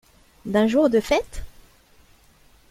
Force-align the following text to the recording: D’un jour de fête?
D’un 0.45 0.65
jour 0.65 0.89
de 0.89 0.99
fête? 0.99 1.43